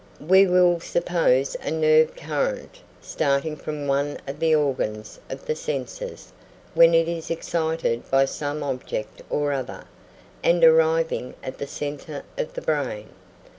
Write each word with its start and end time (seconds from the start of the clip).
We 0.19 0.47
will 0.47 0.79
suppose 0.79 1.55
a 1.63 1.69
nerve 1.69 2.15
current 2.15 2.81
starting 3.03 3.55
from 3.55 3.85
one 3.85 4.17
of 4.27 4.39
the 4.39 4.55
organs 4.55 5.19
of 5.29 5.45
the 5.45 5.53
senses, 5.55 6.33
when 6.73 6.95
it 6.95 7.07
is 7.07 7.29
excited 7.29 8.09
by 8.09 8.25
some 8.25 8.63
object 8.63 9.21
or 9.29 9.51
other, 9.53 9.83
and 10.43 10.63
arriving 10.63 11.35
at 11.43 11.59
the 11.59 11.67
centre 11.67 12.23
of 12.35 12.55
the 12.55 12.63
brain. 12.63 13.09